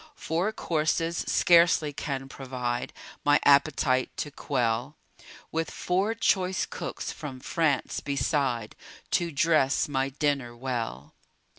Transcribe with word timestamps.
Four 0.15 0.51
courses 0.51 1.19
scarcely 1.27 1.93
can 1.93 2.27
provide 2.27 2.91
My 3.23 3.39
appetite 3.45 4.09
to 4.17 4.31
quell; 4.31 4.97
With 5.51 5.69
four 5.69 6.15
choice 6.15 6.65
cooks 6.65 7.11
from 7.11 7.39
France 7.39 7.99
beside, 7.99 8.75
To 9.11 9.29
dress 9.31 9.87
my 9.87 10.09
dinner 10.09 10.55
well. 10.55 11.13